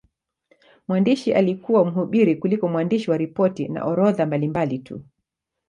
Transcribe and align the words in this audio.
Mwandishi 0.87 1.33
alikuwa 1.33 1.85
mhubiri 1.85 2.35
kuliko 2.35 2.67
mwandishi 2.67 3.11
wa 3.11 3.17
ripoti 3.17 3.67
na 3.67 3.85
orodha 3.85 4.25
mbalimbali 4.25 4.79
tu. 4.79 5.01